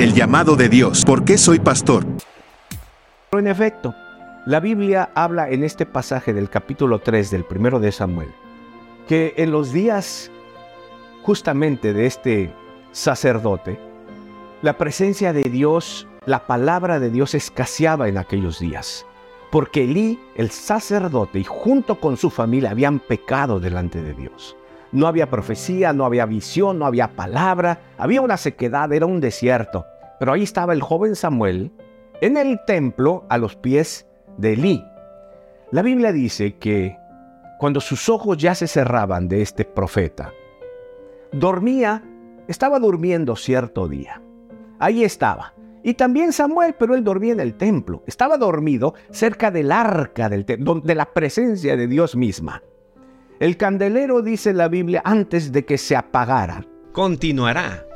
El 0.00 0.14
llamado 0.14 0.56
de 0.56 0.70
Dios. 0.70 1.04
¿Por 1.04 1.26
qué 1.26 1.36
soy 1.36 1.58
pastor? 1.58 2.06
En 3.32 3.46
efecto, 3.46 3.94
la 4.46 4.58
Biblia 4.58 5.10
habla 5.14 5.50
en 5.50 5.62
este 5.62 5.84
pasaje 5.84 6.32
del 6.32 6.48
capítulo 6.48 7.00
3 7.00 7.30
del 7.30 7.44
primero 7.44 7.80
de 7.80 7.92
Samuel, 7.92 8.30
que 9.06 9.34
en 9.36 9.50
los 9.50 9.74
días 9.74 10.30
justamente 11.22 11.92
de 11.92 12.06
este 12.06 12.50
sacerdote, 12.92 13.78
la 14.62 14.78
presencia 14.78 15.34
de 15.34 15.42
Dios, 15.42 16.08
la 16.24 16.46
palabra 16.46 16.98
de 16.98 17.10
Dios 17.10 17.34
escaseaba 17.34 18.08
en 18.08 18.16
aquellos 18.16 18.58
días, 18.58 19.04
porque 19.50 19.84
Elí, 19.84 20.18
el 20.34 20.50
sacerdote, 20.50 21.40
y 21.40 21.44
junto 21.44 22.00
con 22.00 22.16
su 22.16 22.30
familia 22.30 22.70
habían 22.70 23.00
pecado 23.00 23.60
delante 23.60 24.02
de 24.02 24.14
Dios. 24.14 24.56
No 24.92 25.06
había 25.06 25.30
profecía, 25.30 25.92
no 25.92 26.04
había 26.04 26.26
visión, 26.26 26.78
no 26.78 26.86
había 26.86 27.08
palabra, 27.08 27.80
había 27.96 28.22
una 28.22 28.36
sequedad, 28.36 28.92
era 28.92 29.06
un 29.06 29.20
desierto. 29.20 29.86
Pero 30.18 30.32
ahí 30.32 30.42
estaba 30.42 30.72
el 30.72 30.82
joven 30.82 31.14
Samuel 31.14 31.72
en 32.20 32.36
el 32.36 32.60
templo 32.66 33.24
a 33.28 33.38
los 33.38 33.56
pies 33.56 34.06
de 34.36 34.54
Elí. 34.54 34.84
La 35.70 35.82
Biblia 35.82 36.12
dice 36.12 36.56
que 36.56 36.96
cuando 37.58 37.80
sus 37.80 38.08
ojos 38.08 38.36
ya 38.36 38.54
se 38.54 38.66
cerraban 38.66 39.28
de 39.28 39.42
este 39.42 39.64
profeta, 39.64 40.32
dormía, 41.32 42.02
estaba 42.48 42.78
durmiendo 42.78 43.36
cierto 43.36 43.86
día. 43.86 44.20
Ahí 44.78 45.04
estaba. 45.04 45.54
Y 45.82 45.94
también 45.94 46.32
Samuel, 46.32 46.74
pero 46.78 46.94
él 46.94 47.04
dormía 47.04 47.32
en 47.32 47.40
el 47.40 47.54
templo. 47.54 48.02
Estaba 48.06 48.36
dormido 48.36 48.94
cerca 49.10 49.50
del 49.50 49.72
arca 49.72 50.28
del 50.28 50.44
de 50.44 50.94
la 50.94 51.06
presencia 51.12 51.76
de 51.76 51.86
Dios 51.86 52.16
misma. 52.16 52.62
El 53.40 53.56
candelero, 53.56 54.22
dice 54.22 54.52
la 54.52 54.68
Biblia, 54.68 55.02
antes 55.04 55.50
de 55.50 55.64
que 55.64 55.78
se 55.78 55.96
apagara. 55.96 56.64
Continuará 56.92 57.89